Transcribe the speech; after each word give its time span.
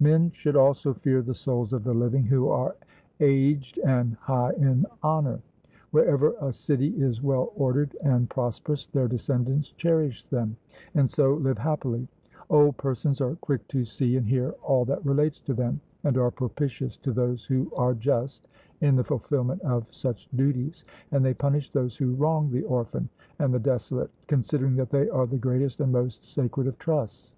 Men 0.00 0.30
should 0.32 0.54
also 0.54 0.92
fear 0.92 1.22
the 1.22 1.32
souls 1.32 1.72
of 1.72 1.82
the 1.82 1.94
living 1.94 2.22
who 2.24 2.50
are 2.50 2.76
aged 3.20 3.78
and 3.78 4.16
high 4.16 4.52
in 4.58 4.84
honour; 5.02 5.40
wherever 5.92 6.34
a 6.42 6.52
city 6.52 6.88
is 7.02 7.22
well 7.22 7.54
ordered 7.56 7.96
and 8.02 8.28
prosperous, 8.28 8.86
their 8.86 9.08
descendants 9.08 9.70
cherish 9.70 10.24
them, 10.26 10.58
and 10.94 11.08
so 11.08 11.32
live 11.36 11.56
happily; 11.56 12.06
old 12.50 12.76
persons 12.76 13.22
are 13.22 13.36
quick 13.36 13.66
to 13.68 13.86
see 13.86 14.18
and 14.18 14.26
hear 14.26 14.50
all 14.62 14.84
that 14.84 15.02
relates 15.06 15.40
to 15.40 15.54
them, 15.54 15.80
and 16.04 16.18
are 16.18 16.30
propitious 16.30 16.98
to 16.98 17.10
those 17.10 17.46
who 17.46 17.72
are 17.74 17.94
just 17.94 18.46
in 18.82 18.94
the 18.94 19.02
fulfilment 19.04 19.62
of 19.62 19.86
such 19.90 20.28
duties, 20.36 20.84
and 21.12 21.24
they 21.24 21.32
punish 21.32 21.70
those 21.70 21.96
who 21.96 22.14
wrong 22.16 22.50
the 22.50 22.62
orphan 22.64 23.08
and 23.38 23.54
the 23.54 23.58
desolate, 23.58 24.10
considering 24.26 24.76
that 24.76 24.90
they 24.90 25.08
are 25.08 25.26
the 25.26 25.38
greatest 25.38 25.80
and 25.80 25.90
most 25.92 26.24
sacred 26.26 26.66
of 26.66 26.76
trusts. 26.76 27.32